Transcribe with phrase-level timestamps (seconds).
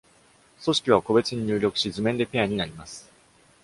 [0.63, 3.07] 組織は個別に入力し、図面でペアになります。